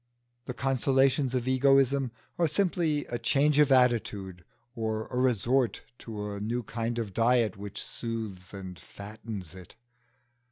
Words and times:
The 0.45 0.55
consolations 0.55 1.35
of 1.35 1.47
egoism 1.47 2.11
are 2.39 2.47
simply 2.47 3.05
a 3.05 3.19
change 3.19 3.59
of 3.59 3.71
attitude 3.71 4.43
or 4.73 5.05
a 5.09 5.17
resort 5.19 5.83
to 5.99 6.31
a 6.31 6.39
new 6.39 6.63
kind 6.63 6.97
of 6.97 7.13
diet 7.13 7.55
which 7.55 7.79
soothes 7.83 8.51
and 8.51 8.79
fattens 8.79 9.53
it. 9.53 9.75